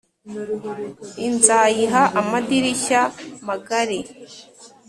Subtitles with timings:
[1.27, 3.01] I Nzayiha Amadirishya
[3.47, 3.99] Magari